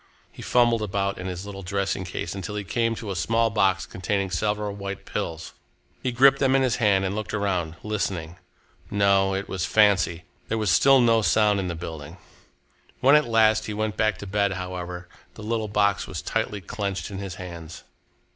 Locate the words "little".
1.45-1.61, 15.43-15.67